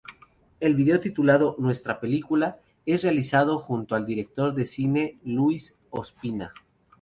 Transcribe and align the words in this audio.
El 0.59 0.73
vídeo, 0.73 0.99
titulado 0.99 1.55
"Nuestra 1.59 1.99
película", 1.99 2.57
es 2.87 3.03
realizado 3.03 3.59
junto 3.59 3.93
al 3.93 4.07
director 4.07 4.55
de 4.55 4.65
cine 4.65 5.19
Luis 5.23 5.75
Ospina. 5.91 6.51